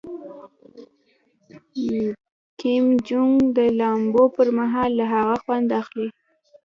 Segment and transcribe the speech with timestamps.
[2.59, 6.09] کیم جونګ د لامبو پر مهال له هغه خوند اخلي.